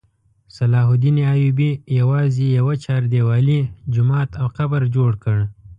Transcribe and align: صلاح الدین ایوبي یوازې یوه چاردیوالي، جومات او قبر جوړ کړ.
صلاح 0.57 0.87
الدین 0.93 1.17
ایوبي 1.31 1.71
یوازې 1.99 2.45
یوه 2.57 2.73
چاردیوالي، 2.85 3.59
جومات 3.93 4.29
او 4.41 4.47
قبر 4.57 4.81
جوړ 4.95 5.11
کړ. 5.23 5.37